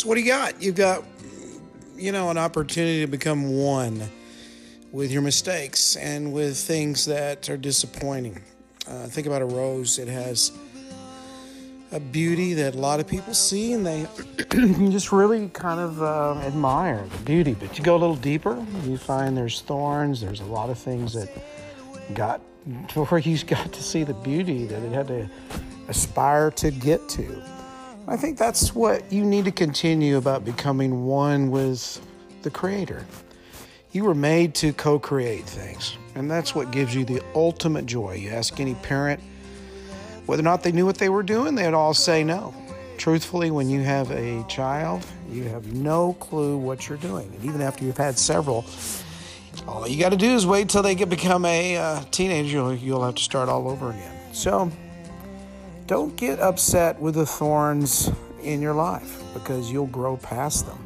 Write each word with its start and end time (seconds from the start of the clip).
So, 0.00 0.08
what 0.08 0.14
do 0.14 0.22
you 0.22 0.28
got? 0.28 0.62
You've 0.62 0.76
got, 0.76 1.04
you 1.94 2.10
know, 2.10 2.30
an 2.30 2.38
opportunity 2.38 3.02
to 3.02 3.06
become 3.06 3.54
one 3.54 4.02
with 4.92 5.12
your 5.12 5.20
mistakes 5.20 5.94
and 5.96 6.32
with 6.32 6.56
things 6.56 7.04
that 7.04 7.50
are 7.50 7.58
disappointing. 7.58 8.40
Uh, 8.88 9.08
think 9.08 9.26
about 9.26 9.42
a 9.42 9.44
rose, 9.44 9.98
it 9.98 10.08
has 10.08 10.52
a 11.92 12.00
beauty 12.00 12.54
that 12.54 12.76
a 12.76 12.78
lot 12.78 12.98
of 12.98 13.06
people 13.06 13.34
see 13.34 13.74
and 13.74 13.84
they 13.84 14.06
just 14.90 15.12
really 15.12 15.50
kind 15.50 15.78
of 15.78 16.02
uh, 16.02 16.32
admire 16.46 17.04
the 17.18 17.24
beauty. 17.24 17.52
But 17.52 17.76
you 17.76 17.84
go 17.84 17.94
a 17.94 17.98
little 17.98 18.16
deeper, 18.16 18.56
you 18.84 18.96
find 18.96 19.36
there's 19.36 19.60
thorns, 19.60 20.22
there's 20.22 20.40
a 20.40 20.46
lot 20.46 20.70
of 20.70 20.78
things 20.78 21.12
that 21.12 21.28
got 22.14 22.40
before 22.94 23.18
you 23.18 23.36
got 23.44 23.70
to 23.70 23.82
see 23.82 24.04
the 24.04 24.14
beauty 24.14 24.64
that 24.64 24.82
it 24.82 24.92
had 24.92 25.08
to 25.08 25.28
aspire 25.88 26.50
to 26.52 26.70
get 26.70 27.06
to. 27.10 27.59
I 28.10 28.16
think 28.16 28.38
that's 28.38 28.74
what 28.74 29.12
you 29.12 29.24
need 29.24 29.44
to 29.44 29.52
continue 29.52 30.16
about 30.16 30.44
becoming 30.44 31.06
one 31.06 31.52
with 31.52 32.04
the 32.42 32.50
Creator. 32.50 33.06
You 33.92 34.02
were 34.02 34.16
made 34.16 34.52
to 34.56 34.72
co 34.72 34.98
create 34.98 35.44
things, 35.44 35.96
and 36.16 36.28
that's 36.28 36.52
what 36.52 36.72
gives 36.72 36.92
you 36.92 37.04
the 37.04 37.22
ultimate 37.36 37.86
joy. 37.86 38.14
You 38.14 38.30
ask 38.30 38.58
any 38.58 38.74
parent 38.74 39.20
whether 40.26 40.40
or 40.40 40.42
not 40.42 40.64
they 40.64 40.72
knew 40.72 40.84
what 40.84 40.98
they 40.98 41.08
were 41.08 41.22
doing, 41.22 41.54
they'd 41.54 41.72
all 41.72 41.94
say 41.94 42.24
no. 42.24 42.52
Truthfully, 42.98 43.52
when 43.52 43.70
you 43.70 43.80
have 43.82 44.10
a 44.10 44.44
child, 44.48 45.06
you 45.30 45.44
have 45.44 45.72
no 45.72 46.14
clue 46.14 46.56
what 46.56 46.88
you're 46.88 46.98
doing. 46.98 47.32
And 47.32 47.44
even 47.44 47.60
after 47.60 47.84
you've 47.84 47.96
had 47.96 48.18
several, 48.18 48.64
all 49.68 49.86
you 49.86 50.00
got 50.00 50.10
to 50.10 50.16
do 50.16 50.34
is 50.34 50.44
wait 50.44 50.68
till 50.68 50.82
they 50.82 50.96
get 50.96 51.10
become 51.10 51.44
a 51.44 51.76
uh, 51.76 52.02
teenager. 52.10 52.56
You'll, 52.56 52.74
you'll 52.74 53.04
have 53.04 53.14
to 53.14 53.22
start 53.22 53.48
all 53.48 53.68
over 53.68 53.90
again. 53.90 54.16
So 54.32 54.72
don't 55.90 56.14
get 56.14 56.38
upset 56.38 57.00
with 57.00 57.16
the 57.16 57.26
thorns 57.26 58.12
in 58.44 58.62
your 58.62 58.72
life 58.72 59.20
because 59.34 59.72
you'll 59.72 59.88
grow 59.88 60.16
past 60.16 60.64
them 60.64 60.78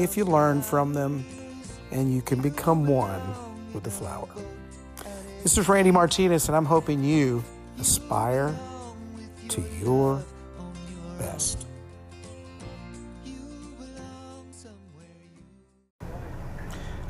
if 0.00 0.16
you 0.16 0.24
learn 0.24 0.60
from 0.60 0.92
them 0.92 1.24
and 1.92 2.12
you 2.12 2.20
can 2.20 2.42
become 2.42 2.84
one 2.88 3.22
with 3.72 3.84
the 3.84 3.90
flower. 3.90 4.28
This 5.44 5.56
is 5.56 5.68
Randy 5.68 5.92
Martinez, 5.92 6.48
and 6.48 6.56
I'm 6.56 6.64
hoping 6.64 7.04
you 7.04 7.44
aspire 7.78 8.52
to 9.46 9.62
your 9.80 10.20
best. 11.20 11.64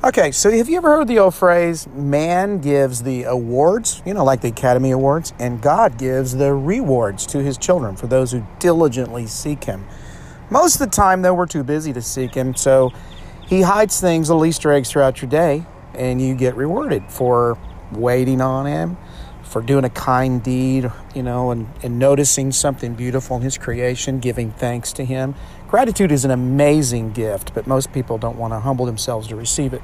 Okay, 0.07 0.31
so 0.31 0.53
have 0.53 0.69
you 0.69 0.77
ever 0.77 0.99
heard 0.99 1.09
the 1.09 1.19
old 1.19 1.35
phrase, 1.35 1.89
man 1.89 2.61
gives 2.61 3.03
the 3.03 3.25
awards, 3.25 4.03
you 4.07 4.15
know, 4.15 4.23
like 4.23 4.41
the 4.41 4.47
Academy 4.47 4.93
Awards, 4.93 5.33
and 5.41 5.61
God 5.61 5.99
gives 5.99 6.37
the 6.37 6.55
rewards 6.55 7.27
to 7.27 7.43
his 7.43 7.59
children 7.59 7.97
for 7.97 8.07
those 8.07 8.31
who 8.31 8.47
diligently 8.61 9.27
seek 9.27 9.65
him? 9.65 9.85
Most 10.49 10.75
of 10.77 10.79
the 10.79 10.95
time, 10.95 11.23
though, 11.23 11.35
we're 11.35 11.49
too 11.49 11.65
busy 11.65 11.93
to 11.93 12.01
seek 12.01 12.35
him, 12.35 12.55
so 12.55 12.93
he 13.49 13.63
hides 13.63 14.01
things, 14.01 14.31
little 14.31 14.47
Easter 14.47 14.71
eggs 14.71 14.93
throughout 14.93 15.21
your 15.21 15.29
day, 15.29 15.67
and 15.93 16.23
you 16.23 16.37
get 16.37 16.55
rewarded 16.55 17.11
for 17.11 17.59
waiting 17.91 18.41
on 18.41 18.65
him, 18.65 18.97
for 19.49 19.63
doing 19.63 19.85
a 19.85 19.91
kind 19.91 20.43
deed, 20.43 20.91
you 21.15 21.23
know, 21.23 21.51
and, 21.51 21.69
and 21.83 21.99
noticing 21.99 22.53
something 22.53 22.95
beautiful 22.95 23.37
in 23.37 23.43
his 23.43 23.57
creation, 23.57 24.19
giving 24.19 24.51
thanks 24.51 24.93
to 24.95 25.05
him. 25.05 25.35
Gratitude 25.69 26.13
is 26.13 26.25
an 26.25 26.31
amazing 26.31 27.13
gift, 27.13 27.55
but 27.55 27.67
most 27.67 27.93
people 27.93 28.19
don't 28.19 28.37
want 28.37 28.53
to 28.53 28.61
humble 28.61 28.87
themselves 28.87 29.29
to 29.29 29.37
receive 29.37 29.73
it. 29.73 29.83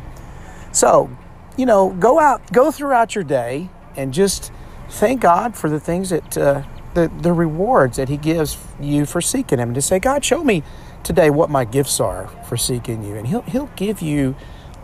So, 0.73 1.11
you 1.57 1.67
know, 1.67 1.91
go 1.91 2.19
out, 2.19 2.53
go 2.53 2.71
throughout 2.71 3.15
your 3.15 3.25
day 3.25 3.69
and 3.97 4.13
just 4.13 4.53
thank 4.89 5.21
God 5.21 5.57
for 5.57 5.69
the 5.71 5.81
things 5.81 6.11
that, 6.11 6.37
uh, 6.37 6.63
the, 6.95 7.11
the 7.21 7.33
rewards 7.33 7.97
that 7.97 8.09
He 8.09 8.17
gives 8.17 8.59
you 8.81 9.07
for 9.07 9.21
seeking 9.21 9.59
Him. 9.59 9.75
To 9.75 9.83
say, 9.83 9.99
God, 9.99 10.25
show 10.25 10.43
me 10.45 10.63
today 11.03 11.31
what 11.31 11.51
my 11.51 11.65
gifts 11.65 12.01
are 12.01 12.29
for 12.49 12.57
seeking 12.57 13.03
you. 13.03 13.17
And 13.17 13.27
He'll, 13.27 13.43
he'll 13.43 13.71
give 13.77 14.03
you 14.03 14.35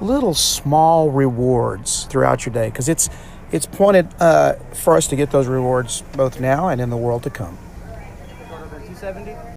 little 0.00 0.34
small 0.34 1.10
rewards 1.10 2.04
throughout 2.04 2.46
your 2.46 2.52
day 2.52 2.68
because 2.68 2.88
it's, 2.88 3.08
it's 3.50 3.67
pointed 3.67 4.08
uh, 4.20 4.55
for 4.78 4.96
us 4.96 5.06
to 5.08 5.16
get 5.16 5.30
those 5.30 5.46
rewards 5.46 6.02
both 6.12 6.40
now 6.40 6.68
and 6.68 6.80
in 6.80 6.90
the 6.90 6.96
world 6.96 7.22
to 7.24 7.30
come. 7.30 7.58